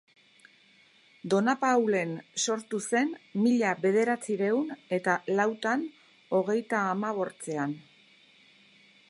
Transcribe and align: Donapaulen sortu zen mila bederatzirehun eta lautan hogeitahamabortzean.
Donapaulen 1.33 2.15
sortu 2.45 2.79
zen 2.93 3.11
mila 3.43 3.75
bederatzirehun 3.85 4.75
eta 4.99 5.19
lautan 5.41 5.85
hogeitahamabortzean. 6.39 7.79